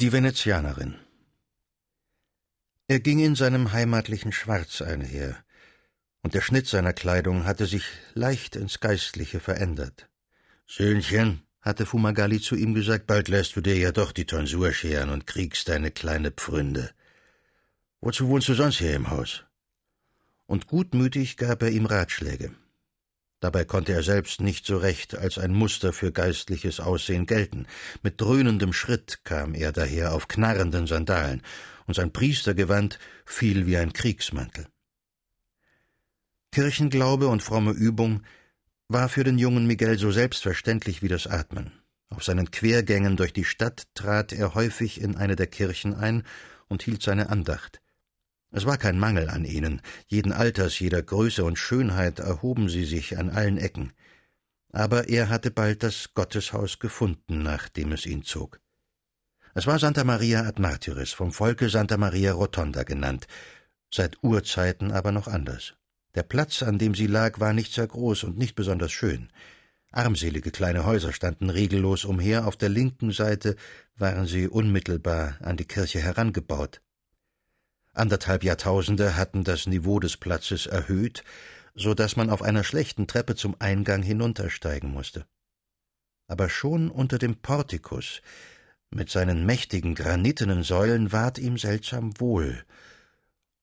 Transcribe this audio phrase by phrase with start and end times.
[0.00, 0.94] Die Venezianerin
[2.88, 5.36] Er ging in seinem heimatlichen Schwarz einher,
[6.22, 10.08] und der Schnitt seiner Kleidung hatte sich leicht ins Geistliche verändert.
[10.66, 15.10] Söhnchen, hatte Fumagalli zu ihm gesagt, bald lässt du dir ja doch die Tonsur scheren
[15.10, 16.92] und kriegst deine kleine Pfründe.
[18.00, 19.44] Wozu wohnst du sonst hier im Haus?
[20.46, 22.54] Und gutmütig gab er ihm Ratschläge.
[23.40, 27.66] Dabei konnte er selbst nicht so recht als ein Muster für geistliches Aussehen gelten.
[28.02, 31.42] Mit dröhnendem Schritt kam er daher auf knarrenden Sandalen,
[31.86, 34.68] und sein Priestergewand fiel wie ein Kriegsmantel.
[36.52, 38.22] Kirchenglaube und fromme Übung
[38.88, 41.72] war für den jungen Miguel so selbstverständlich wie das Atmen.
[42.08, 46.24] Auf seinen Quergängen durch die Stadt trat er häufig in eine der Kirchen ein
[46.68, 47.80] und hielt seine Andacht.
[48.52, 53.16] Es war kein Mangel an ihnen, jeden Alters, jeder Größe und Schönheit erhoben sie sich
[53.16, 53.92] an allen Ecken.
[54.72, 58.60] Aber er hatte bald das Gotteshaus gefunden, nachdem es ihn zog.
[59.54, 63.26] Es war Santa Maria ad Martyris, vom Volke Santa Maria Rotonda genannt,
[63.92, 65.74] seit Urzeiten aber noch anders.
[66.14, 69.28] Der Platz, an dem sie lag, war nicht sehr groß und nicht besonders schön.
[69.92, 73.56] Armselige kleine Häuser standen regellos umher, auf der linken Seite
[73.96, 76.80] waren sie unmittelbar an die Kirche herangebaut.
[77.92, 81.24] Anderthalb Jahrtausende hatten das Niveau des Platzes erhöht,
[81.74, 85.26] so dass man auf einer schlechten Treppe zum Eingang hinuntersteigen musste.
[86.26, 88.22] Aber schon unter dem Portikus,
[88.90, 92.64] mit seinen mächtigen granitenen Säulen, ward ihm seltsam wohl,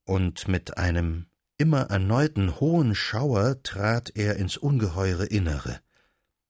[0.06, 1.26] und mit einem
[1.58, 5.80] immer erneuten hohen Schauer trat er ins ungeheure Innere.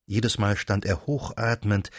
[0.06, 1.90] Jedes Mal stand er hochatmend,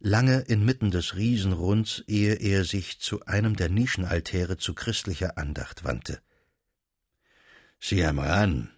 [0.00, 6.20] lange inmitten des Riesenrunds, ehe er sich zu einem der Nischenaltäre zu christlicher Andacht wandte.
[7.80, 8.70] Sieh einmal an,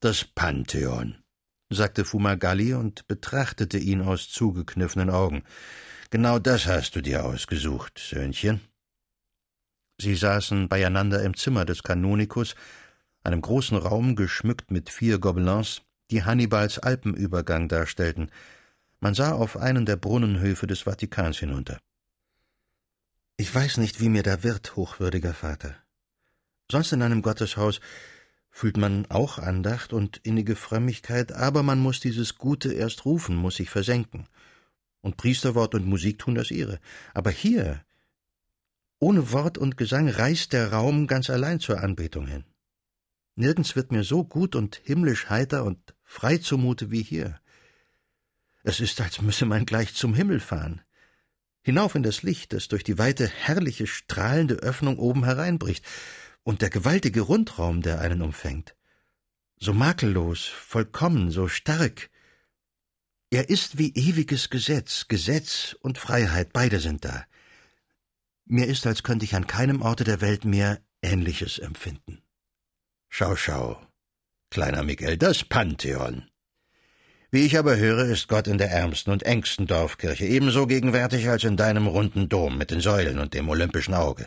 [0.00, 1.16] das Pantheon,
[1.68, 5.44] sagte Fumagalli und betrachtete ihn aus zugekniffenen Augen.
[6.10, 8.60] Genau das hast du dir ausgesucht, Söhnchen.
[10.00, 12.54] Sie saßen beieinander im Zimmer des Kanonikus,
[13.22, 18.30] einem großen Raum geschmückt mit vier Gobelins, die Hannibals Alpenübergang darstellten.
[19.00, 21.80] Man sah auf einen der Brunnenhöfe des Vatikans hinunter.
[23.38, 25.74] Ich weiß nicht, wie mir da wird, hochwürdiger Vater.
[26.70, 27.80] Sonst in einem Gotteshaus
[28.50, 33.56] fühlt man auch Andacht und innige Frömmigkeit, aber man muss dieses Gute erst rufen, muss
[33.56, 34.28] sich versenken.
[35.00, 36.78] Und Priesterwort und Musik tun das ihre.
[37.14, 37.82] Aber hier,
[38.98, 42.44] ohne Wort und Gesang, reißt der Raum ganz allein zur Anbetung hin.
[43.34, 47.39] Nirgends wird mir so gut und himmlisch heiter und frei zumute wie hier.
[48.62, 50.82] Es ist, als müsse man gleich zum Himmel fahren.
[51.62, 55.84] Hinauf in das Licht, das durch die weite, herrliche, strahlende Öffnung oben hereinbricht,
[56.42, 58.74] und der gewaltige Rundraum, der einen umfängt.
[59.56, 62.10] So makellos, vollkommen, so stark.
[63.30, 67.26] Er ist wie ewiges Gesetz, Gesetz und Freiheit, beide sind da.
[68.46, 72.22] Mir ist, als könnte ich an keinem Orte der Welt mehr Ähnliches empfinden.
[73.08, 73.80] Schau, schau,
[74.50, 76.29] kleiner Miguel, das Pantheon.
[77.32, 81.44] Wie ich aber höre, ist Gott in der ärmsten und engsten Dorfkirche ebenso gegenwärtig als
[81.44, 84.26] in deinem runden Dom mit den Säulen und dem olympischen Auge.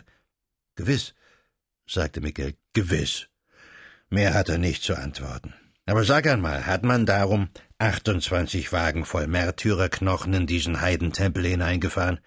[0.74, 1.14] Gewiss,
[1.86, 3.28] sagte Miguel, gewiss.
[4.08, 5.52] Mehr hat er nicht zu antworten.
[5.84, 12.20] Aber sag einmal, hat man darum 28 Wagen voll Märtyrerknochen in diesen Heidentempel hineingefahren,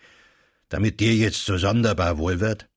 [0.70, 2.70] damit dir jetzt so sonderbar wohl wird?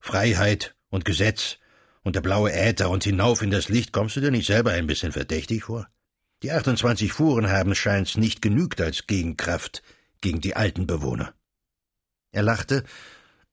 [0.00, 1.58] Freiheit und Gesetz
[2.02, 4.88] und der blaue Äther und hinauf in das Licht, kommst du dir nicht selber ein
[4.88, 5.88] bisschen verdächtig vor?
[6.44, 9.82] Die 28 Fuhren haben scheint's nicht genügt als Gegenkraft
[10.20, 11.32] gegen die alten Bewohner.
[12.32, 12.84] Er lachte,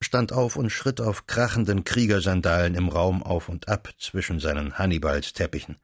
[0.02, 5.78] stand auf und schritt auf krachenden Kriegersandalen im Raum auf und ab zwischen seinen Hannibals-Teppichen.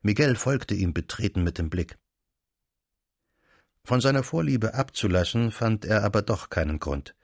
[0.00, 1.98] Miguel folgte ihm betreten mit dem Blick.
[3.84, 7.14] Von seiner Vorliebe abzulassen fand er aber doch keinen Grund.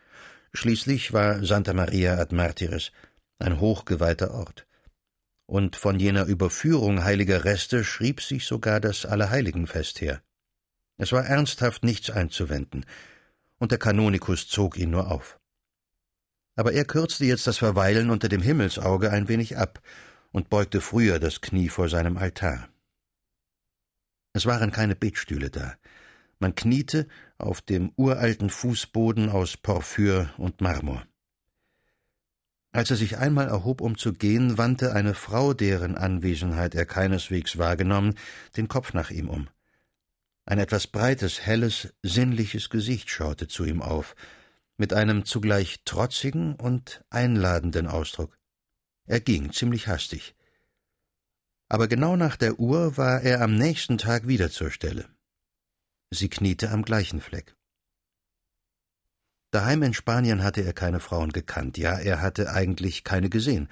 [0.53, 2.93] Schließlich war Santa Maria ad Martires
[3.39, 4.67] ein hochgeweihter Ort
[5.47, 10.23] und von jener Überführung heiliger Reste schrieb sich sogar das Allerheiligenfest her.
[10.97, 12.87] Es war ernsthaft nichts einzuwenden,
[13.59, 15.39] und der Kanonikus zog ihn nur auf.
[16.57, 19.81] Aber er kürzte jetzt das Verweilen unter dem Himmelsauge ein wenig ab
[20.31, 22.69] und beugte früher das Knie vor seinem Altar.
[24.33, 25.75] Es waren keine Betstühle da.
[26.39, 27.09] Man kniete
[27.39, 31.07] auf dem uralten Fußboden aus Porphyr und Marmor.
[32.75, 37.57] Als er sich einmal erhob, um zu gehen, wandte eine Frau, deren Anwesenheit er keineswegs
[37.57, 38.17] wahrgenommen,
[38.57, 39.49] den Kopf nach ihm um.
[40.45, 44.17] Ein etwas breites, helles, sinnliches Gesicht schaute zu ihm auf,
[44.77, 48.37] mit einem zugleich trotzigen und einladenden Ausdruck.
[49.07, 50.35] Er ging ziemlich hastig.
[51.69, 55.09] Aber genau nach der Uhr war er am nächsten Tag wieder zur Stelle.
[56.11, 57.55] Sie kniete am gleichen Fleck.
[59.55, 63.69] Daheim in Spanien hatte er keine Frauen gekannt, ja, er hatte eigentlich keine gesehen.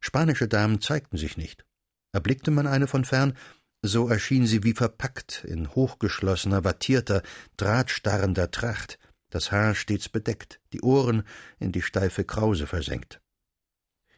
[0.00, 1.66] Spanische Damen zeigten sich nicht.
[2.12, 3.36] Erblickte man eine von fern,
[3.82, 7.22] so erschien sie wie verpackt in hochgeschlossener, wattierter,
[7.58, 8.98] drahtstarrender Tracht,
[9.28, 11.24] das Haar stets bedeckt, die Ohren
[11.58, 13.20] in die steife Krause versenkt.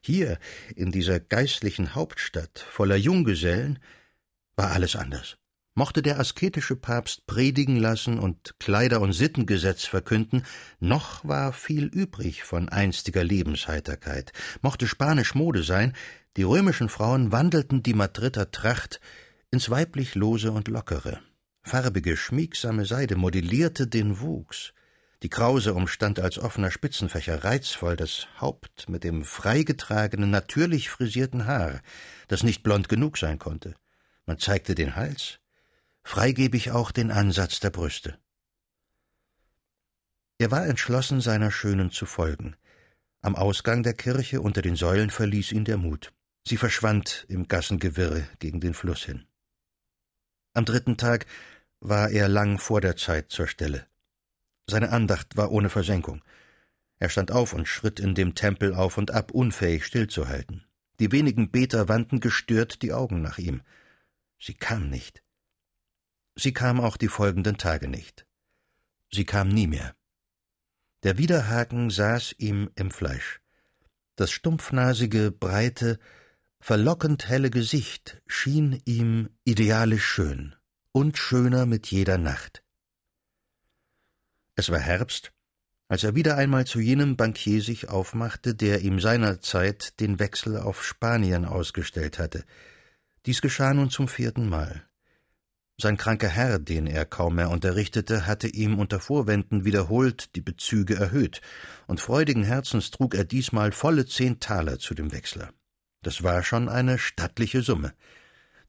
[0.00, 0.38] Hier,
[0.76, 3.80] in dieser geistlichen Hauptstadt voller Junggesellen,
[4.54, 5.39] war alles anders.
[5.80, 10.42] Mochte der asketische Papst predigen lassen und Kleider- und Sittengesetz verkünden,
[10.78, 14.34] noch war viel übrig von einstiger Lebensheiterkeit.
[14.60, 15.94] Mochte Spanisch Mode sein,
[16.36, 19.00] die römischen Frauen wandelten die Madrider Tracht
[19.50, 21.18] ins weiblich Lose und Lockere.
[21.62, 24.74] Farbige, schmiegsame Seide modellierte den Wuchs.
[25.22, 31.80] Die Krause umstand als offener Spitzenfächer reizvoll das Haupt mit dem freigetragenen, natürlich frisierten Haar,
[32.28, 33.76] das nicht blond genug sein konnte.
[34.26, 35.39] Man zeigte den Hals,
[36.02, 38.18] freigebig auch den Ansatz der Brüste.
[40.38, 42.56] Er war entschlossen, seiner Schönen zu folgen.
[43.20, 46.12] Am Ausgang der Kirche unter den Säulen verließ ihn der Mut.
[46.46, 49.26] Sie verschwand im Gassengewirre gegen den Fluss hin.
[50.54, 51.26] Am dritten Tag
[51.80, 53.86] war er lang vor der Zeit zur Stelle.
[54.66, 56.22] Seine Andacht war ohne Versenkung.
[56.98, 60.64] Er stand auf und schritt in dem Tempel auf und ab, unfähig stillzuhalten.
[60.98, 63.62] Die wenigen Beter wandten gestört die Augen nach ihm.
[64.38, 65.22] Sie kam nicht.
[66.40, 68.26] Sie kam auch die folgenden Tage nicht.
[69.12, 69.94] Sie kam nie mehr.
[71.02, 73.42] Der Widerhaken saß ihm im Fleisch.
[74.16, 75.98] Das stumpfnasige, breite,
[76.58, 80.54] verlockend helle Gesicht schien ihm idealisch schön
[80.92, 82.62] und schöner mit jeder Nacht.
[84.54, 85.32] Es war Herbst,
[85.88, 90.82] als er wieder einmal zu jenem Bankier sich aufmachte, der ihm seinerzeit den Wechsel auf
[90.84, 92.46] Spanien ausgestellt hatte.
[93.26, 94.89] Dies geschah nun zum vierten Mal.
[95.80, 100.94] Sein kranker Herr, den er kaum mehr unterrichtete, hatte ihm unter Vorwänden wiederholt die Bezüge
[100.94, 101.40] erhöht,
[101.86, 105.54] und freudigen Herzens trug er diesmal volle zehn Taler zu dem Wechsler.
[106.02, 107.94] Das war schon eine stattliche Summe.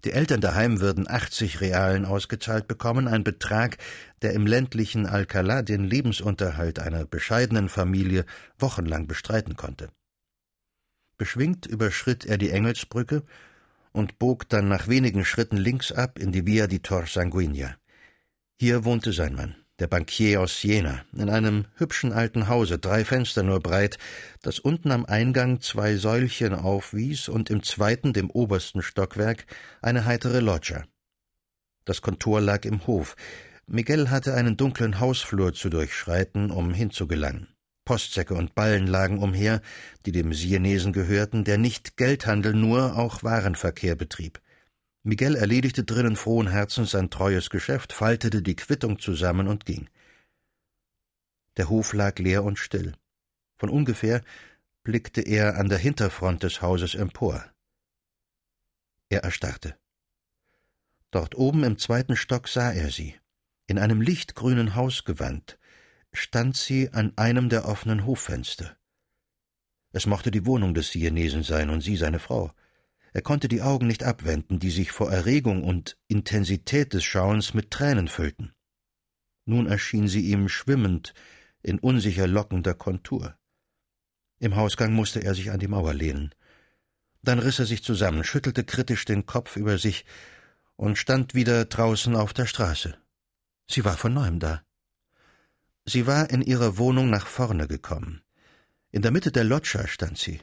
[0.05, 3.77] Die Eltern daheim würden 80 Realen ausgezahlt bekommen, ein Betrag,
[4.21, 8.25] der im ländlichen Alcalá den Lebensunterhalt einer bescheidenen Familie
[8.57, 9.89] wochenlang bestreiten konnte.
[11.17, 13.23] Beschwingt überschritt er die Engelsbrücke
[13.91, 17.75] und bog dann nach wenigen Schritten links ab in die Via di Tor Sanguigna.
[18.59, 23.41] Hier wohnte sein Mann der Bankier aus Siena, in einem hübschen alten Hause, drei Fenster
[23.41, 23.97] nur breit,
[24.43, 29.47] das unten am Eingang zwei Säulchen aufwies und im zweiten, dem obersten Stockwerk,
[29.81, 30.83] eine heitere Loggia.
[31.83, 33.15] Das Kontor lag im Hof.
[33.65, 37.47] Miguel hatte einen dunklen Hausflur zu durchschreiten, um hinzugelangen.
[37.91, 39.61] Postsäcke und Ballen lagen umher,
[40.05, 44.39] die dem Sienesen gehörten, der nicht Geldhandel nur auch Warenverkehr betrieb.
[45.03, 49.89] Miguel erledigte drinnen frohen Herzens sein treues Geschäft, faltete die Quittung zusammen und ging.
[51.57, 52.93] Der Hof lag leer und still.
[53.57, 54.21] Von ungefähr
[54.83, 57.43] blickte er an der Hinterfront des Hauses empor.
[59.09, 59.75] Er erstarrte.
[61.11, 63.15] Dort oben im zweiten Stock sah er sie.
[63.67, 65.59] In einem lichtgrünen Hausgewand
[66.13, 68.77] stand sie an einem der offenen Hoffenster.
[69.91, 72.51] Es mochte die Wohnung des Sienesen sein und sie seine Frau.
[73.13, 77.71] Er konnte die Augen nicht abwenden, die sich vor Erregung und Intensität des Schauens mit
[77.71, 78.53] Tränen füllten.
[79.45, 81.13] Nun erschien sie ihm schwimmend
[81.61, 83.37] in unsicher lockender Kontur.
[84.39, 86.33] Im Hausgang musste er sich an die Mauer lehnen.
[87.21, 90.05] Dann riss er sich zusammen, schüttelte kritisch den Kopf über sich
[90.75, 92.97] und stand wieder draußen auf der Straße.
[93.69, 94.63] Sie war von neuem da.
[95.85, 98.21] Sie war in ihrer Wohnung nach vorne gekommen.
[98.91, 100.41] In der Mitte der Loggia stand sie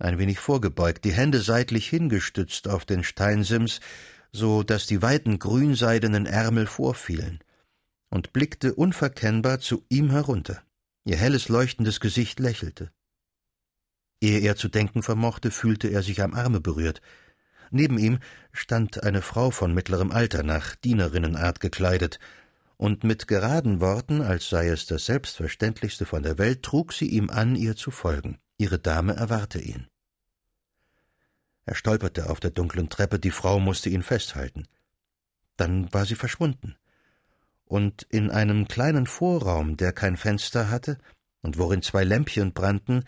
[0.00, 3.80] ein wenig vorgebeugt, die Hände seitlich hingestützt auf den Steinsims,
[4.32, 7.40] so dass die weiten grünseidenen Ärmel vorfielen,
[8.08, 10.62] und blickte unverkennbar zu ihm herunter.
[11.04, 12.90] Ihr helles, leuchtendes Gesicht lächelte.
[14.20, 17.00] Ehe er zu denken vermochte, fühlte er sich am Arme berührt.
[17.70, 18.18] Neben ihm
[18.52, 22.18] stand eine Frau von mittlerem Alter, nach Dienerinnenart gekleidet,
[22.80, 27.28] und mit geraden Worten, als sei es das Selbstverständlichste von der Welt, trug sie ihm
[27.28, 28.38] an, ihr zu folgen.
[28.56, 29.86] Ihre Dame erwarte ihn.
[31.66, 34.66] Er stolperte auf der dunklen Treppe, die Frau musste ihn festhalten.
[35.58, 36.74] Dann war sie verschwunden.
[37.66, 40.96] Und in einem kleinen Vorraum, der kein Fenster hatte
[41.42, 43.04] und worin zwei Lämpchen brannten,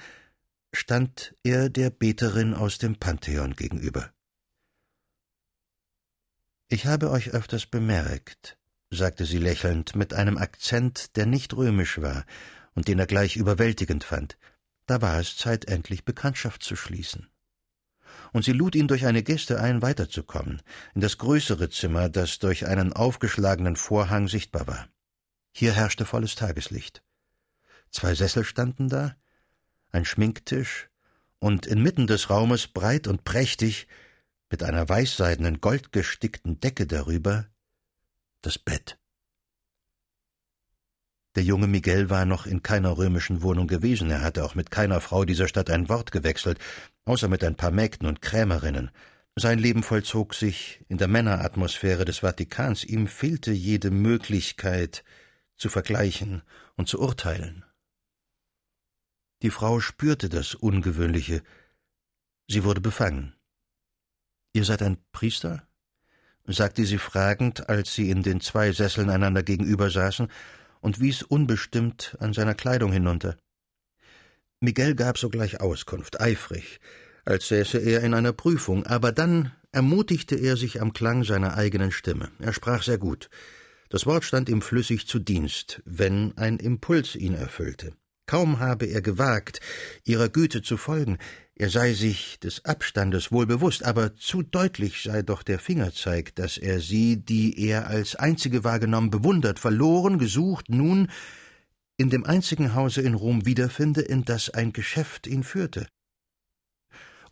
[0.74, 4.12] stand er der Beterin aus dem Pantheon gegenüber.
[6.68, 8.58] Ich habe euch öfters bemerkt,
[8.92, 12.24] sagte sie lächelnd, mit einem Akzent, der nicht römisch war
[12.74, 14.36] und den er gleich überwältigend fand.
[14.86, 17.28] Da war es Zeit, endlich Bekanntschaft zu schließen.
[18.32, 20.62] Und sie lud ihn durch eine Geste ein, weiterzukommen,
[20.94, 24.88] in das größere Zimmer, das durch einen aufgeschlagenen Vorhang sichtbar war.
[25.52, 27.02] Hier herrschte volles Tageslicht.
[27.90, 29.16] Zwei Sessel standen da,
[29.90, 30.88] ein Schminktisch
[31.38, 33.86] und inmitten des Raumes breit und prächtig,
[34.50, 37.46] mit einer weißseidenen goldgestickten Decke darüber,
[38.42, 38.98] das Bett.
[41.34, 45.00] Der junge Miguel war noch in keiner römischen Wohnung gewesen, er hatte auch mit keiner
[45.00, 46.58] Frau dieser Stadt ein Wort gewechselt,
[47.06, 48.90] außer mit ein paar Mägden und Krämerinnen.
[49.34, 55.04] Sein Leben vollzog sich in der Männeratmosphäre des Vatikans, ihm fehlte jede Möglichkeit
[55.56, 56.42] zu vergleichen
[56.76, 57.64] und zu urteilen.
[59.40, 61.42] Die Frau spürte das Ungewöhnliche,
[62.46, 63.34] sie wurde befangen.
[64.52, 65.66] Ihr seid ein Priester?
[66.46, 70.28] Sagte sie fragend, als sie in den zwei Sesseln einander gegenüber saßen,
[70.80, 73.36] und wies unbestimmt an seiner Kleidung hinunter.
[74.60, 76.80] Miguel gab sogleich Auskunft, eifrig,
[77.24, 81.92] als säße er in einer Prüfung, aber dann ermutigte er sich am Klang seiner eigenen
[81.92, 82.30] Stimme.
[82.38, 83.30] Er sprach sehr gut.
[83.88, 87.92] Das Wort stand ihm flüssig zu Dienst, wenn ein Impuls ihn erfüllte.
[88.26, 89.60] Kaum habe er gewagt,
[90.04, 91.18] ihrer Güte zu folgen,
[91.62, 96.58] er sei sich des Abstandes wohl bewusst, aber zu deutlich sei doch der Fingerzeig, dass
[96.58, 101.08] er sie, die er als einzige wahrgenommen, bewundert, verloren, gesucht, nun
[101.96, 105.86] in dem einzigen Hause in Rom wiederfinde, in das ein Geschäft ihn führte.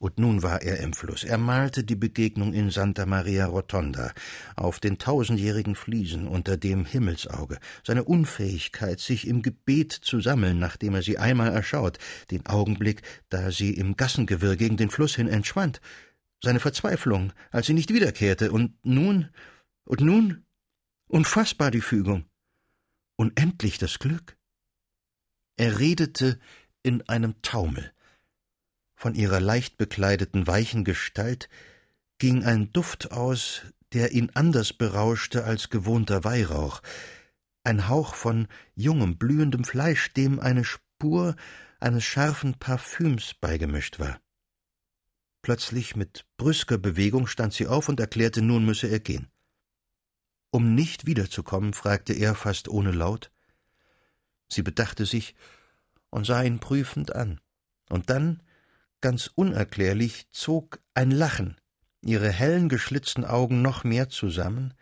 [0.00, 1.25] Und nun war er im Fluss.
[1.25, 4.14] Er malte die Begegnung in Santa Maria Rotonda
[4.57, 10.95] auf den tausendjährigen Fliesen unter dem Himmelsauge, seine Unfähigkeit, sich im Gebet zu sammeln, nachdem
[10.95, 11.99] er sie einmal erschaut,
[12.30, 15.83] den Augenblick, da sie im Gassengewirr gegen den Fluss hin entschwand,
[16.42, 19.28] seine Verzweiflung, als sie nicht wiederkehrte, und nun,
[19.85, 20.47] und nun,
[21.09, 22.25] unfassbar die Fügung,
[23.16, 24.38] unendlich das Glück.
[25.59, 26.40] Er redete
[26.83, 27.92] in einem Taumel,
[29.00, 31.49] von ihrer leicht bekleideten, weichen Gestalt
[32.19, 33.62] ging ein Duft aus,
[33.95, 36.83] der ihn anders berauschte als gewohnter Weihrauch,
[37.64, 41.35] ein Hauch von jungem, blühendem Fleisch, dem eine Spur
[41.80, 44.21] eines scharfen Parfüms beigemischt war.
[45.40, 49.30] Plötzlich mit brüsker Bewegung stand sie auf und erklärte, nun müsse er gehen.
[50.50, 53.33] Um nicht wiederzukommen, fragte er fast ohne Laut.
[54.47, 55.35] Sie bedachte sich
[56.11, 57.40] und sah ihn prüfend an.
[57.88, 58.42] Und dann
[59.00, 61.57] Ganz unerklärlich zog ein Lachen
[62.02, 64.75] ihre hellen, geschlitzten Augen noch mehr zusammen,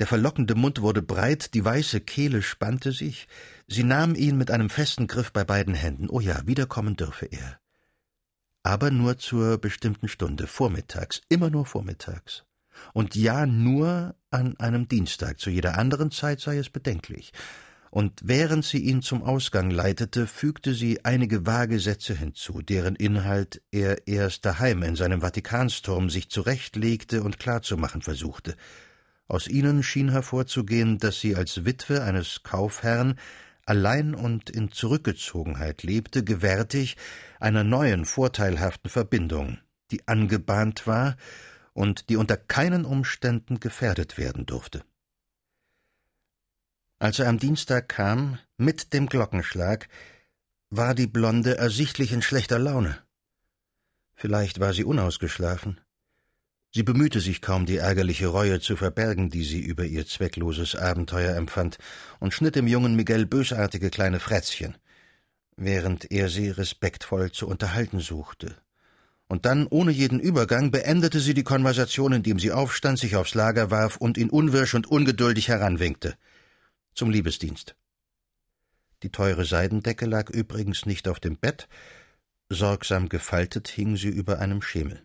[0.00, 3.28] der verlockende Mund wurde breit, die weiße Kehle spannte sich,
[3.68, 6.08] sie nahm ihn mit einem festen Griff bei beiden Händen.
[6.08, 7.60] Oh ja, wiederkommen dürfe er.
[8.62, 12.44] Aber nur zur bestimmten Stunde, vormittags, immer nur vormittags.
[12.94, 17.32] Und ja, nur an einem Dienstag, zu jeder anderen Zeit sei es bedenklich
[17.90, 23.62] und während sie ihn zum Ausgang leitete, fügte sie einige vage Sätze hinzu, deren Inhalt
[23.72, 28.56] er erst daheim in seinem Vatikansturm sich zurechtlegte und klarzumachen versuchte.
[29.26, 33.16] Aus ihnen schien hervorzugehen, dass sie als Witwe eines Kaufherrn
[33.66, 36.96] allein und in Zurückgezogenheit lebte, gewärtig
[37.40, 39.58] einer neuen vorteilhaften Verbindung,
[39.90, 41.16] die angebahnt war
[41.72, 44.82] und die unter keinen Umständen gefährdet werden durfte.
[47.02, 49.88] Als er am Dienstag kam, mit dem Glockenschlag,
[50.68, 52.98] war die Blonde ersichtlich in schlechter Laune.
[54.14, 55.80] Vielleicht war sie unausgeschlafen.
[56.74, 61.34] Sie bemühte sich kaum, die ärgerliche Reue zu verbergen, die sie über ihr zweckloses Abenteuer
[61.36, 61.78] empfand,
[62.18, 64.76] und schnitt dem jungen Miguel bösartige kleine Frätzchen,
[65.56, 68.56] während er sie respektvoll zu unterhalten suchte.
[69.26, 73.70] Und dann, ohne jeden Übergang, beendete sie die Konversation, indem sie aufstand, sich aufs Lager
[73.70, 76.14] warf und ihn unwirsch und ungeduldig heranwinkte
[76.94, 77.76] zum Liebesdienst.
[79.02, 81.68] Die teure Seidendecke lag übrigens nicht auf dem Bett,
[82.50, 85.02] sorgsam gefaltet hing sie über einem Schemel.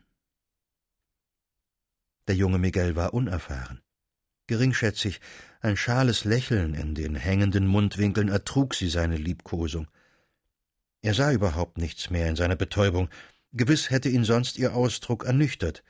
[2.28, 3.82] Der junge Miguel war unerfahren.
[4.48, 5.22] Geringschätzig,
[5.62, 9.88] ein schales Lächeln in den hängenden Mundwinkeln ertrug sie seine Liebkosung.
[11.02, 13.10] Er sah überhaupt nichts mehr in seiner Betäubung,
[13.54, 15.84] gewiss hätte ihn sonst ihr Ausdruck ernüchtert.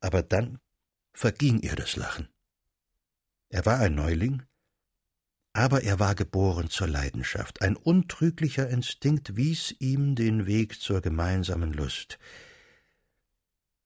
[0.00, 0.58] Aber dann
[1.12, 2.28] verging ihr das Lachen.
[3.48, 4.42] Er war ein Neuling,
[5.52, 7.60] aber er war geboren zur Leidenschaft.
[7.62, 12.18] Ein untrüglicher Instinkt wies ihm den Weg zur gemeinsamen Lust.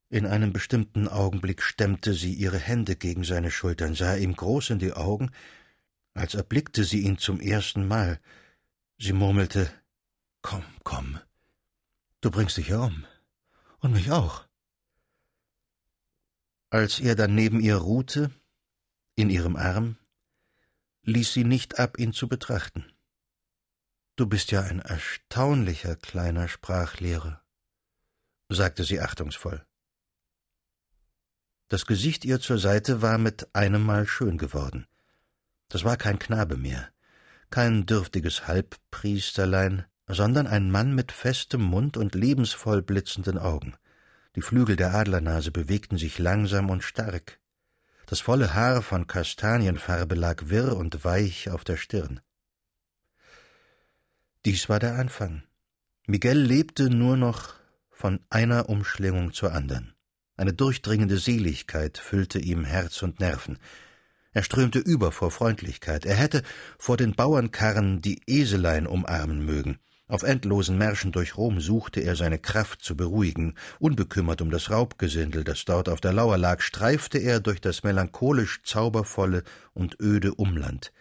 [0.09, 4.79] In einem bestimmten Augenblick stemmte sie ihre Hände gegen seine Schultern, sah ihm groß in
[4.79, 5.31] die Augen,
[6.15, 8.21] als erblickte sie ihn zum ersten Mal.
[8.99, 9.71] Sie murmelte
[10.43, 11.19] Komm, komm,
[12.21, 13.05] du bringst dich herum.
[13.81, 14.47] Und mich auch.
[16.71, 18.31] Als er dann neben ihr ruhte,
[19.17, 19.97] in ihrem Arm,
[21.07, 22.85] ließ sie nicht ab, ihn zu betrachten.
[24.17, 27.43] Du bist ja ein erstaunlicher kleiner Sprachlehrer,
[28.49, 29.65] sagte sie achtungsvoll.
[31.69, 34.87] Das Gesicht ihr zur Seite war mit einem Mal schön geworden.
[35.69, 36.89] Das war kein Knabe mehr,
[37.51, 43.77] kein dürftiges Halbpriesterlein, sondern ein Mann mit festem Mund und lebensvoll blitzenden Augen.
[44.37, 47.41] Die Flügel der Adlernase bewegten sich langsam und stark.
[48.07, 52.21] Das volle Haar von Kastanienfarbe lag wirr und weich auf der Stirn.
[54.45, 55.43] Dies war der Anfang.
[56.07, 57.55] Miguel lebte nur noch
[57.91, 59.95] von einer Umschlingung zur anderen.
[60.37, 63.59] Eine durchdringende Seligkeit füllte ihm Herz und Nerven.
[64.33, 66.07] Er strömte über vor Freundlichkeit.
[66.07, 66.43] Er hätte
[66.79, 69.81] vor den Bauernkarren die Eselein umarmen mögen.
[70.09, 73.55] Auf endlosen Märschen durch Rom suchte er seine Kraft zu beruhigen.
[73.81, 78.63] Unbekümmert um das Raubgesindel, das dort auf der Lauer lag, streifte er durch das melancholisch
[78.63, 79.43] zaubervolle
[79.75, 80.93] und öde Umland.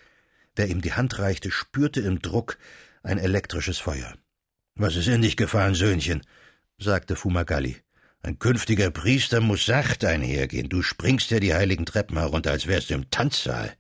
[0.56, 2.58] Wer ihm die Hand reichte, spürte im Druck
[3.04, 4.16] ein elektrisches Feuer.
[4.74, 6.22] Was ist in dich gefahren, Söhnchen?
[6.80, 7.78] sagte Fumagalli.
[8.24, 10.68] Ein künftiger Priester muss sacht einhergehen.
[10.68, 13.76] Du springst ja die heiligen Treppen herunter, als wärst du im Tanzsaal.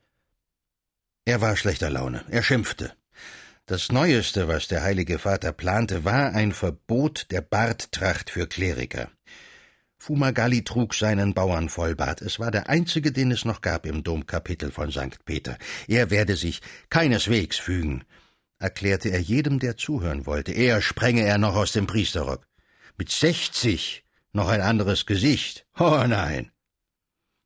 [1.26, 2.24] Er war schlechter Laune.
[2.30, 2.94] Er schimpfte.
[3.68, 9.10] Das Neueste, was der heilige Vater plante, war ein Verbot der Barttracht für Kleriker.
[9.98, 12.22] Fumagalli trug seinen Bauernvollbart.
[12.22, 15.26] Es war der einzige, den es noch gab im Domkapitel von St.
[15.26, 15.58] Peter.
[15.88, 18.04] Er werde sich keineswegs fügen,
[18.60, 20.52] erklärte er jedem, der zuhören wollte.
[20.52, 22.46] Er sprenge er noch aus dem Priesterrock.
[23.00, 25.66] Mit sechzig noch ein anderes Gesicht.
[25.80, 26.52] Oh nein.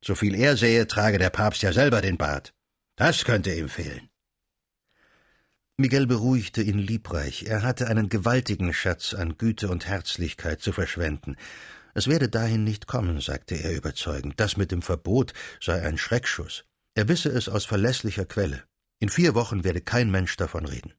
[0.03, 2.53] Soviel er sähe, trage der Papst ja selber den Bart.
[2.97, 4.08] Das könnte ihm fehlen.
[5.79, 7.43] Miguel beruhigte ihn liebreich.
[7.43, 11.37] Er hatte einen gewaltigen Schatz an Güte und Herzlichkeit zu verschwenden.
[11.93, 14.37] Es werde dahin nicht kommen, sagte er überzeugend.
[14.41, 15.31] Das mit dem Verbot
[15.61, 16.65] sei ein Schreckschuss.
[16.95, 18.65] Er wisse es aus verlässlicher Quelle.
[18.99, 20.95] In vier Wochen werde kein Mensch davon reden.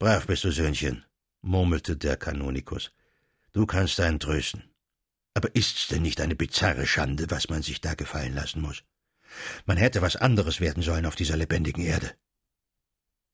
[0.00, 1.04] Brav bist du, Söhnchen,
[1.40, 2.90] murmelte der Kanonikus.
[3.52, 4.64] Du kannst einen trösten.
[5.32, 8.82] Aber ist's denn nicht eine bizarre Schande, was man sich da gefallen lassen muss?
[9.64, 12.10] Man hätte was anderes werden sollen auf dieser lebendigen Erde.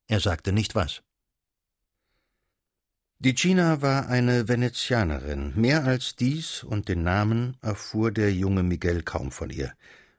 [0.08, 1.02] Er sagte nicht was.
[3.18, 5.52] Die Gina war eine Venezianerin.
[5.56, 9.72] Mehr als dies und den Namen erfuhr der junge Miguel kaum von ihr,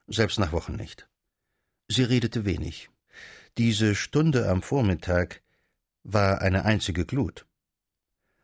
[0.08, 1.08] selbst nach Wochen nicht.
[1.86, 2.90] Sie redete wenig.
[3.56, 5.42] Diese Stunde am Vormittag
[6.02, 7.46] war eine einzige Glut.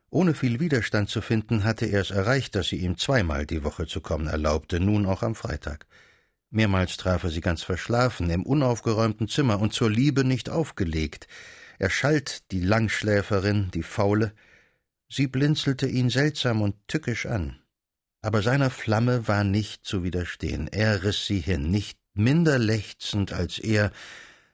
[0.09, 3.87] Ohne viel Widerstand zu finden, hatte er es erreicht, dass sie ihm zweimal die Woche
[3.87, 5.87] zu kommen erlaubte, nun auch am Freitag.
[6.55, 11.27] Mehrmals traf er sie ganz verschlafen, im unaufgeräumten Zimmer und zur Liebe nicht aufgelegt.
[11.81, 14.33] Er schalt die Langschläferin, die Faule.
[15.09, 17.59] Sie blinzelte ihn seltsam und tückisch an.
[18.23, 20.69] Aber seiner Flamme war nicht zu widerstehen.
[20.69, 21.73] Er riß sie hin.
[21.73, 23.91] Nicht minder lechzend als er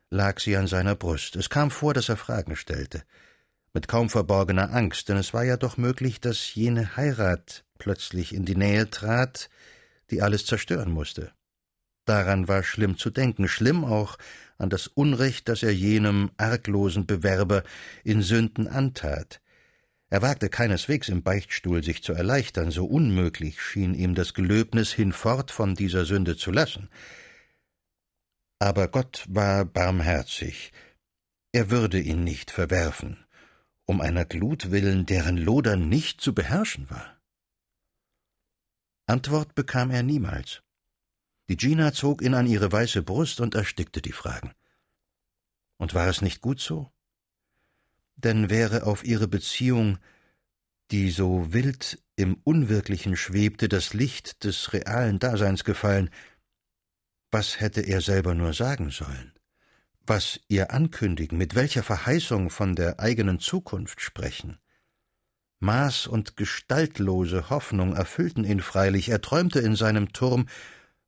[0.08, 1.36] lag sie an seiner Brust.
[1.36, 3.02] Es kam vor, dass er Fragen stellte.
[3.74, 8.46] Mit kaum verborgener Angst, denn es war ja doch möglich, dass jene Heirat plötzlich in
[8.46, 9.50] die Nähe trat,
[10.10, 11.32] die alles zerstören musste.
[12.04, 14.16] Daran war schlimm zu denken, schlimm auch
[14.58, 17.62] an das Unrecht, das er jenem arglosen Bewerber
[18.04, 19.40] in Sünden antat.
[20.08, 25.52] Er wagte keineswegs im Beichtstuhl sich zu erleichtern, so unmöglich schien ihm das Gelöbnis hinfort
[25.52, 26.88] von dieser Sünde zu lassen.
[28.58, 30.72] Aber Gott war barmherzig,
[31.52, 33.24] er würde ihn nicht verwerfen,
[33.86, 37.18] um einer Glut willen, deren Lodern nicht zu beherrschen war.
[39.06, 40.62] Antwort bekam er niemals.
[41.50, 44.52] Die Gina zog ihn an ihre weiße Brust und erstickte die Fragen.
[45.78, 46.92] Und war es nicht gut so?
[48.14, 49.98] Denn wäre auf ihre Beziehung,
[50.92, 56.10] die so wild im Unwirklichen schwebte, das Licht des realen Daseins gefallen,
[57.32, 59.32] was hätte er selber nur sagen sollen?
[60.06, 64.60] Was ihr ankündigen, mit welcher Verheißung von der eigenen Zukunft sprechen?
[65.58, 70.46] Maß und gestaltlose Hoffnung erfüllten ihn freilich, er träumte in seinem Turm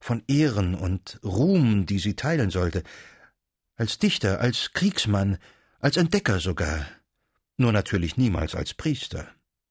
[0.02, 2.82] von Ehren und Ruhm, die sie teilen sollte,
[3.76, 5.38] als Dichter, als Kriegsmann,
[5.78, 6.86] als Entdecker sogar,
[7.56, 9.28] nur natürlich niemals als Priester.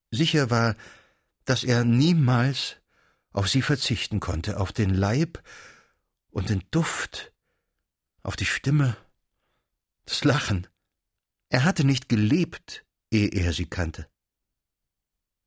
[0.09, 0.75] Sicher war,
[1.43, 2.77] dass er niemals
[3.33, 5.43] auf sie verzichten konnte, auf den Leib
[6.29, 7.33] und den Duft,
[8.23, 8.95] auf die Stimme,
[10.05, 10.67] das Lachen.
[11.49, 14.07] Er hatte nicht gelebt, ehe er sie kannte.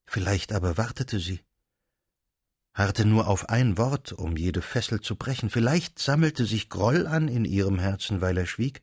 [0.07, 1.41] Vielleicht aber wartete sie
[2.75, 5.49] harrte nur auf ein Wort, um jede Fessel zu brechen.
[5.49, 8.83] Vielleicht sammelte sich Groll an in ihrem Herzen, weil er schwieg.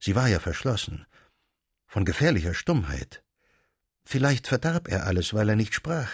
[0.00, 1.06] Sie war ja verschlossen,
[1.86, 3.22] von gefährlicher Stummheit.
[4.04, 6.10] Vielleicht verdarb er alles, weil er nicht sprach.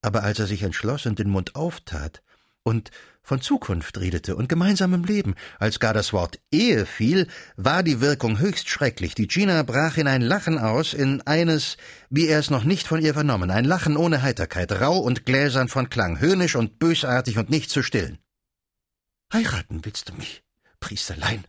[0.00, 2.22] Aber als er sich entschloss und den Mund auftat,
[2.68, 2.90] und
[3.22, 5.34] von Zukunft redete und gemeinsamem Leben.
[5.58, 7.26] Als gar das Wort Ehe fiel,
[7.56, 9.14] war die Wirkung höchst schrecklich.
[9.14, 11.76] Die Gina brach in ein Lachen aus, in eines,
[12.10, 15.68] wie er es noch nicht von ihr vernommen, ein Lachen ohne Heiterkeit, rau und gläsern
[15.68, 18.18] von Klang, höhnisch und bösartig und nicht zu stillen.
[19.32, 20.42] Heiraten willst du mich,
[20.80, 21.44] Priesterlein?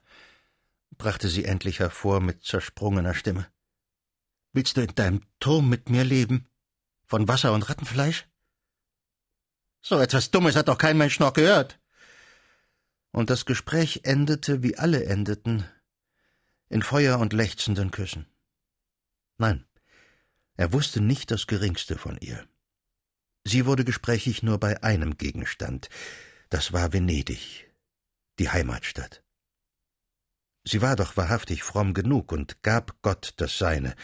[0.98, 3.48] brachte sie endlich hervor mit zersprungener Stimme.
[4.54, 6.48] Willst du in deinem Turm mit mir leben?
[7.06, 8.29] Von Wasser und Rattenfleisch?
[9.82, 11.80] So etwas Dummes hat doch kein Mensch noch gehört.
[13.12, 15.66] Und das Gespräch endete, wie alle endeten,
[16.70, 18.28] in Feuer und lechzenden Küssen.
[19.38, 19.66] Nein,
[20.56, 22.48] er wusste nicht das geringste von ihr.
[23.46, 25.90] Sie wurde gesprächig nur bei einem Gegenstand,
[26.50, 27.72] das war Venedig,
[28.38, 29.24] die Heimatstadt.
[30.66, 33.96] Sie war doch wahrhaftig fromm genug und gab Gott das Seine.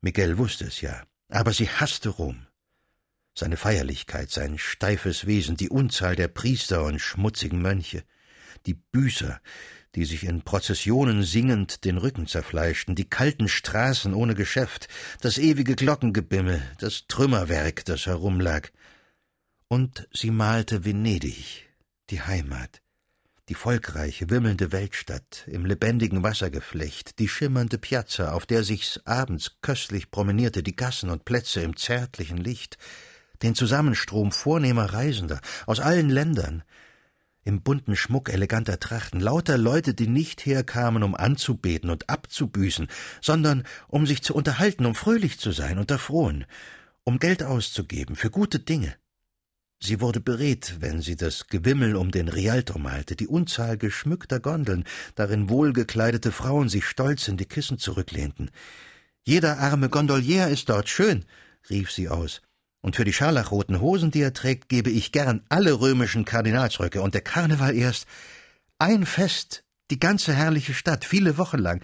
[0.00, 2.45] Miguel wusste es ja, aber sie hasste Rom.
[3.38, 8.02] Seine Feierlichkeit, sein steifes Wesen, die Unzahl der Priester und schmutzigen Mönche,
[8.64, 9.42] die Büßer,
[9.94, 14.88] die sich in Prozessionen singend den Rücken zerfleischten, die kalten Straßen ohne Geschäft,
[15.20, 18.70] das ewige Glockengebimmel, das Trümmerwerk, das herumlag.
[19.68, 21.68] Und sie malte Venedig,
[22.08, 22.80] die Heimat,
[23.50, 30.10] die volkreiche, wimmelnde Weltstadt im lebendigen Wassergeflecht, die schimmernde Piazza, auf der sich's abends köstlich
[30.10, 32.78] promenierte, die Gassen und Plätze im zärtlichen Licht,
[33.42, 36.62] den Zusammenstrom vornehmer Reisender aus allen Ländern,
[37.46, 42.88] im bunten Schmuck eleganter Trachten, lauter Leute, die nicht herkamen, um anzubeten und abzubüßen,
[43.22, 46.44] sondern um sich zu unterhalten, um fröhlich zu sein unter Frohen,
[47.04, 48.96] um Geld auszugeben für gute Dinge.
[49.78, 54.84] Sie wurde beredt, wenn sie das Gewimmel um den Rialto malte, die Unzahl geschmückter Gondeln,
[55.14, 58.50] darin wohlgekleidete Frauen sich stolz in die Kissen zurücklehnten.
[59.22, 61.24] Jeder arme Gondolier ist dort schön,
[61.68, 62.42] rief sie aus.
[62.86, 67.14] Und für die scharlachroten Hosen, die er trägt, gebe ich gern alle römischen Kardinalsröcke und
[67.14, 68.06] der Karneval erst.
[68.78, 71.82] Ein Fest, die ganze herrliche Stadt, viele Wochen lang.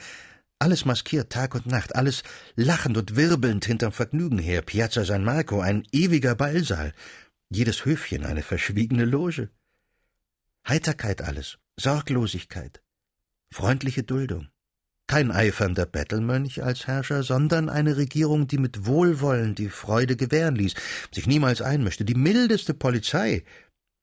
[0.61, 2.23] Alles maskiert Tag und Nacht, alles
[2.55, 4.63] lachend und wirbelnd hinterm Vergnügen her.
[4.63, 6.93] Piazza San Marco, ein ewiger Ballsaal
[7.51, 9.51] jedes Höfchen eine verschwiegene Loge.
[10.69, 12.81] Heiterkeit alles, Sorglosigkeit,
[13.53, 14.52] freundliche Duldung.
[15.13, 20.73] Kein eifernder Bettelmönch als Herrscher, sondern eine Regierung, die mit Wohlwollen die Freude gewähren ließ,
[21.13, 23.45] sich niemals einmischte, die mildeste Polizei.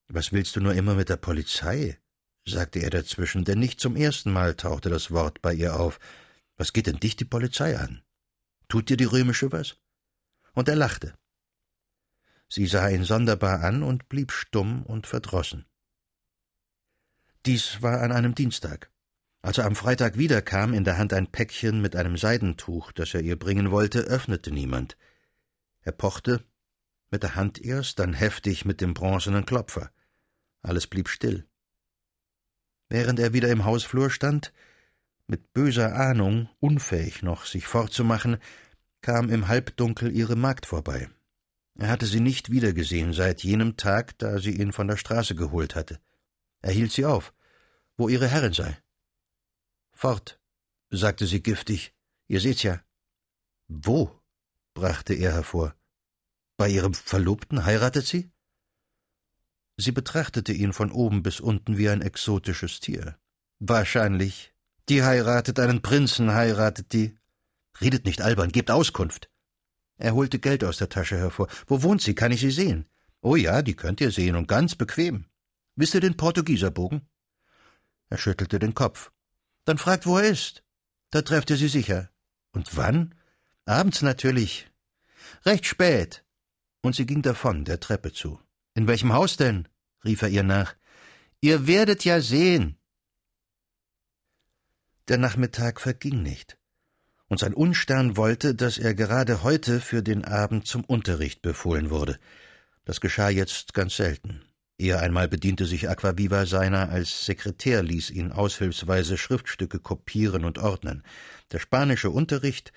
[0.07, 1.97] Was willst du nur immer mit der Polizei?
[2.47, 5.99] sagte er dazwischen, denn nicht zum ersten Mal tauchte das Wort bei ihr auf.
[6.57, 8.03] Was geht denn dich die Polizei an?
[8.67, 9.77] Tut dir die römische was?
[10.53, 11.15] Und er lachte.
[12.49, 15.65] Sie sah ihn sonderbar an und blieb stumm und verdrossen.
[17.47, 18.91] Dies war an einem Dienstag.
[19.41, 23.21] Als er am Freitag wiederkam, in der Hand ein Päckchen mit einem Seidentuch, das er
[23.21, 24.97] ihr bringen wollte, öffnete niemand.
[25.81, 26.43] Er pochte,
[27.09, 29.91] mit der Hand erst, dann heftig mit dem bronzenen Klopfer.
[30.61, 31.47] Alles blieb still.
[32.89, 34.51] Während er wieder im Hausflur stand,
[35.25, 38.37] mit böser Ahnung, unfähig noch, sich fortzumachen,
[39.01, 41.09] kam im Halbdunkel ihre Magd vorbei.
[41.75, 45.75] Er hatte sie nicht wiedergesehen seit jenem Tag, da sie ihn von der Straße geholt
[45.75, 45.99] hatte.
[46.61, 47.33] Er hielt sie auf,
[47.95, 48.77] wo ihre Herrin sei.
[50.01, 50.39] Fort,
[50.91, 51.93] sagte sie giftig.
[52.29, 52.81] Ihr seht's ja.
[53.67, 54.17] Wo?
[54.73, 55.75] brachte er hervor.
[56.55, 58.31] Bei ihrem Verlobten heiratet sie?
[59.75, 63.19] Sie betrachtete ihn von oben bis unten wie ein exotisches Tier.
[63.59, 64.53] Wahrscheinlich.
[64.87, 67.17] Die heiratet einen Prinzen, heiratet die.
[67.81, 69.29] Redet nicht albern, gebt Auskunft.
[69.97, 71.49] Er holte Geld aus der Tasche hervor.
[71.67, 72.15] Wo wohnt sie?
[72.15, 72.85] Kann ich sie sehen?
[73.19, 75.25] Oh ja, die könnt ihr sehen und ganz bequem.
[75.75, 77.05] Wisst ihr den Portugieserbogen?
[78.07, 79.11] Er schüttelte den Kopf.
[79.69, 80.63] Dann fragt, wo er ist.
[81.11, 82.09] Da trefft ihr sie sicher.
[82.53, 83.13] Und wann?
[83.65, 84.67] Abends natürlich.
[85.45, 86.25] Recht spät.
[86.81, 88.39] Und sie ging davon, der Treppe zu.
[88.73, 89.67] In welchem Haus denn?
[90.03, 90.73] rief er ihr nach.
[91.39, 92.79] Ihr werdet ja sehen.
[95.07, 96.57] Der Nachmittag verging nicht
[97.27, 102.17] und sein Unstern wollte, dass er gerade heute für den Abend zum Unterricht befohlen wurde.
[102.85, 104.41] Das geschah jetzt ganz selten.
[104.81, 111.03] Er einmal bediente sich Aquaviva seiner, als Sekretär ließ ihn aushilfsweise Schriftstücke kopieren und ordnen.
[111.51, 112.71] Der spanische Unterricht,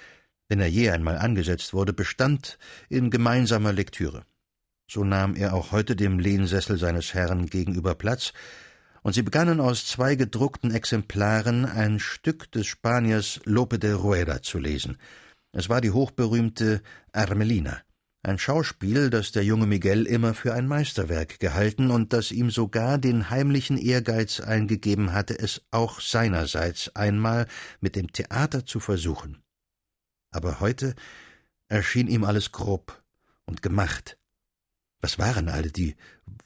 [0.48, 4.24] wenn er je einmal angesetzt wurde, bestand in gemeinsamer Lektüre.
[4.90, 8.32] So nahm er auch heute dem Lehnsessel seines Herrn gegenüber Platz,
[9.02, 14.58] und sie begannen aus zwei gedruckten Exemplaren ein Stück des Spaniers Lope de Rueda zu
[14.58, 14.98] lesen.
[15.52, 17.80] Es war die hochberühmte Armelina,
[18.22, 22.98] ein Schauspiel, das der junge Miguel immer für ein Meisterwerk gehalten und das ihm sogar
[22.98, 27.48] den heimlichen Ehrgeiz eingegeben hatte, es auch seinerseits einmal
[27.80, 29.42] mit dem Theater zu versuchen.
[30.30, 30.94] Aber heute
[31.68, 33.02] erschien ihm alles grob
[33.44, 34.18] und gemacht,
[35.00, 35.96] was waren alle die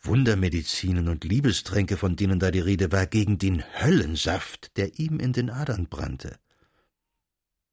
[0.00, 5.34] Wundermedizinen und Liebestränke, von denen da die Rede war, gegen den Höllensaft, der ihm in
[5.34, 6.38] den Adern brannte?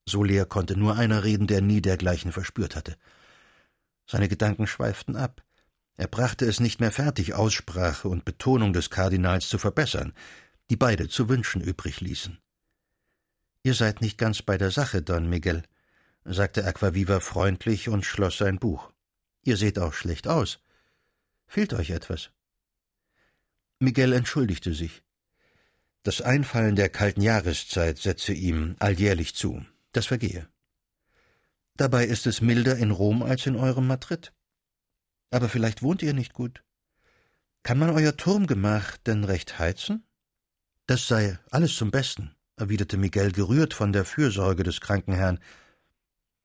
[0.05, 2.97] So leer konnte nur einer reden, der nie dergleichen verspürt hatte.
[4.05, 5.43] Seine Gedanken schweiften ab.
[5.95, 10.13] Er brachte es nicht mehr fertig, Aussprache und Betonung des Kardinals zu verbessern,
[10.69, 12.39] die beide zu wünschen übrig ließen.
[13.63, 15.63] Ihr seid nicht ganz bei der Sache, Don Miguel,
[16.25, 18.91] sagte Aquaviva freundlich und schloss sein Buch.
[19.43, 20.59] Ihr seht auch schlecht aus.
[21.47, 22.31] Fehlt euch etwas?
[23.79, 25.03] Miguel entschuldigte sich.
[26.03, 29.65] Das Einfallen der kalten Jahreszeit setze ihm alljährlich zu.
[29.91, 30.47] Das vergehe.
[31.75, 34.33] Dabei ist es milder in Rom als in eurem Madrid.
[35.31, 36.63] Aber vielleicht wohnt ihr nicht gut.
[37.63, 40.05] Kann man euer Turmgemach denn recht heizen?
[40.85, 45.39] Das sei alles zum Besten, erwiderte Miguel gerührt von der Fürsorge des kranken Herrn.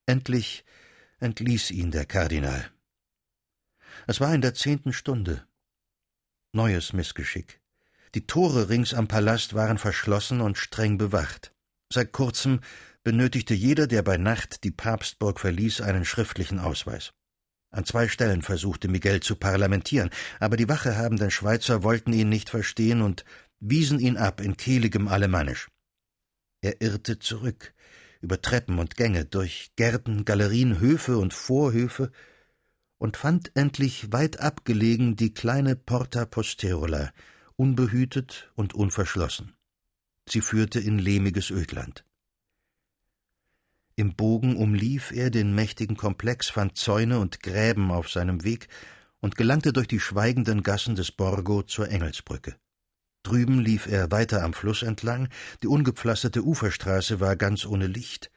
[0.06, 0.64] Endlich
[1.20, 2.70] entließ ihn der Kardinal.
[4.06, 5.46] Es war in der zehnten Stunde.
[6.52, 7.60] Neues Missgeschick.
[8.14, 11.52] Die Tore rings am Palast waren verschlossen und streng bewacht.
[11.92, 12.60] Seit kurzem
[13.09, 17.14] benötigte jeder, der bei Nacht die Papstburg verließ, einen schriftlichen Ausweis.
[17.71, 23.01] An zwei Stellen versuchte Miguel zu parlamentieren, aber die wachehabenden Schweizer wollten ihn nicht verstehen
[23.01, 23.25] und
[23.61, 25.68] wiesen ihn ab in kehligem Alemannisch.
[26.61, 27.73] Er irrte zurück,
[28.21, 32.12] über Treppen und Gänge, durch Gärten, Galerien, Höfe und Vorhöfe
[32.99, 37.14] und fand endlich weit abgelegen die kleine Porta Posterola,
[37.57, 39.55] unbehütet und unverschlossen.
[40.29, 42.05] Sie führte in lehmiges Ödland.
[43.98, 48.68] Im Bogen umlief er den mächtigen Komplex, fand Zäune und Gräben auf seinem Weg
[49.18, 52.54] und gelangte durch die schweigenden Gassen des Borgo zur Engelsbrücke.
[53.24, 55.28] Drüben lief er weiter am Fluss entlang,
[55.64, 58.30] die ungepflasterte Uferstraße war ganz ohne Licht,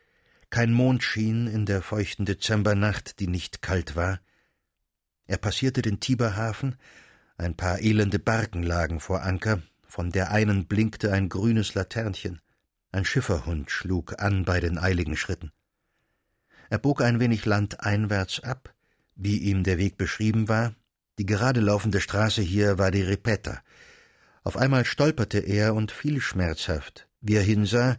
[0.49, 4.19] kein Mond schien in der feuchten Dezembernacht, die nicht kalt war.
[5.27, 6.75] Er passierte den Tiberhafen,
[7.37, 12.41] ein paar elende Barken lagen vor Anker, von der einen blinkte ein grünes Laternchen,
[12.91, 15.51] ein Schifferhund schlug an bei den eiligen Schritten.
[16.69, 18.73] Er bog ein wenig landeinwärts ab,
[19.15, 20.75] wie ihm der Weg beschrieben war,
[21.17, 23.61] die gerade laufende Straße hier war die Ripetta,
[24.43, 27.07] auf einmal stolperte er und fiel schmerzhaft.
[27.21, 27.97] Wie er hinsah,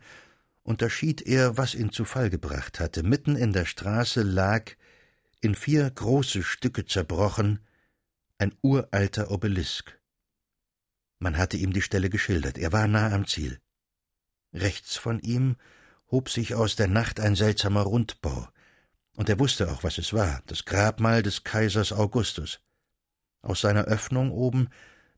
[0.64, 3.02] unterschied er, was ihn zu Fall gebracht hatte.
[3.02, 4.72] Mitten in der Straße lag,
[5.40, 7.60] in vier große Stücke zerbrochen,
[8.38, 9.98] ein uralter Obelisk.
[11.20, 13.60] Man hatte ihm die Stelle geschildert, er war nah am Ziel.
[14.52, 15.56] Rechts von ihm
[16.10, 18.48] hob sich aus der Nacht ein seltsamer Rundbau,
[19.14, 22.60] und er wusste auch, was es war, das Grabmal des Kaisers Augustus.
[23.40, 24.68] Aus seiner Öffnung oben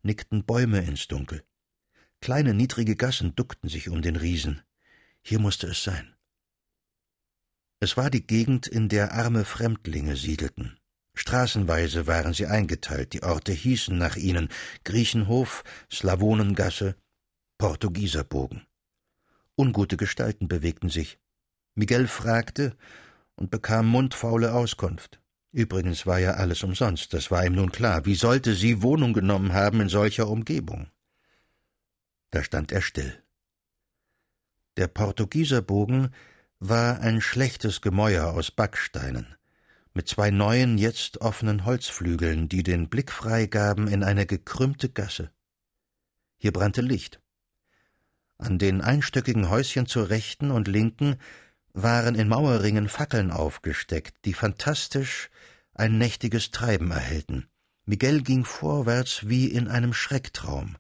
[0.03, 1.45] nickten Bäume ins Dunkel.
[2.21, 4.63] Kleine, niedrige Gassen duckten sich um den Riesen.
[5.21, 6.15] Hier musste es sein.
[7.81, 10.79] Es war die Gegend, in der arme Fremdlinge siedelten.
[11.15, 14.49] Straßenweise waren sie eingeteilt, die Orte hießen nach ihnen
[14.85, 16.97] Griechenhof, Slavonengasse,
[17.59, 18.67] Portugieserbogen.
[19.57, 21.19] Ungute Gestalten bewegten sich.
[21.75, 22.77] Miguel fragte
[23.37, 25.21] und bekam mundfaule Auskunft.
[25.53, 28.05] Übrigens war ja alles umsonst, das war ihm nun klar.
[28.07, 30.89] Wie sollte sie Wohnung genommen haben in solcher Umgebung?
[32.33, 33.23] Da stand er still.
[34.77, 36.13] Der Portugieserbogen
[36.59, 39.37] war ein schlechtes Gemäuer aus Backsteinen,
[39.93, 45.31] mit zwei neuen, jetzt offenen Holzflügeln, die den Blick freigaben in eine gekrümmte Gasse.
[46.37, 47.21] Hier brannte Licht.
[48.39, 51.17] An den einstöckigen Häuschen zur rechten und linken
[51.73, 55.31] waren in Mauerringen Fackeln aufgesteckt, die phantastisch
[55.73, 57.49] ein nächtiges Treiben erhellten.
[57.85, 60.77] Miguel ging vorwärts wie in einem Schrecktraum.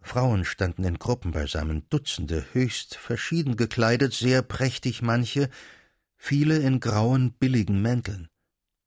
[0.00, 5.50] Frauen standen in Gruppen beisammen, Dutzende, höchst verschieden gekleidet, sehr prächtig manche,
[6.16, 8.28] viele in grauen, billigen Mänteln.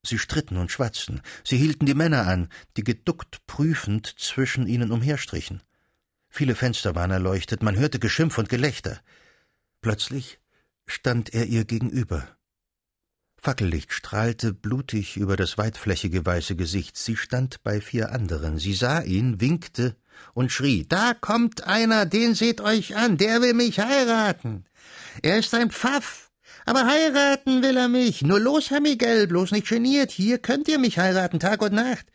[0.05, 5.61] Sie stritten und schwatzten, sie hielten die Männer an, die geduckt prüfend zwischen ihnen umherstrichen.
[6.29, 8.99] Viele Fenster waren erleuchtet, man hörte Geschimpf und Gelächter.
[9.81, 10.39] Plötzlich
[10.85, 12.27] stand er ihr gegenüber.
[13.41, 16.97] Fackellicht strahlte blutig über das weitflächige weiße Gesicht.
[16.97, 18.57] Sie stand bei vier anderen.
[18.57, 19.95] Sie sah ihn, winkte
[20.33, 24.65] und schrie: Da kommt einer, den seht euch an, der will mich heiraten.
[25.21, 26.31] Er ist ein Pfaff,
[26.65, 28.21] aber heiraten will er mich.
[28.21, 30.11] Nur los, Herr Miguel, bloß nicht geniert.
[30.11, 32.07] Hier könnt ihr mich heiraten, Tag und Nacht.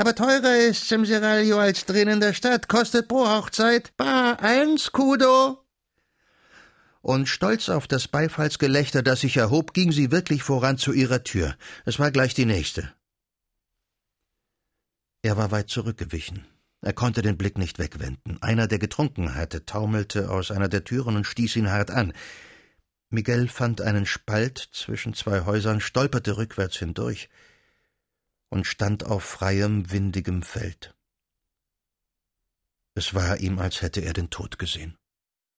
[0.00, 4.92] Aber teurer ist's im Seraglio als drin in der Stadt, kostet pro Hochzeit bar eins,
[4.92, 5.62] Kudo
[7.02, 11.54] und stolz auf das Beifallsgelächter, das sich erhob, ging sie wirklich voran zu ihrer Tür.
[11.84, 12.90] Es war gleich die nächste.
[15.20, 16.46] Er war weit zurückgewichen.
[16.80, 18.40] Er konnte den Blick nicht wegwenden.
[18.40, 22.14] Einer, der getrunken hatte, taumelte aus einer der Türen und stieß ihn hart an.
[23.10, 27.28] Miguel fand einen Spalt zwischen zwei Häusern, stolperte rückwärts hindurch
[28.50, 30.94] und stand auf freiem, windigem Feld.
[32.94, 34.98] Es war ihm, als hätte er den Tod gesehen.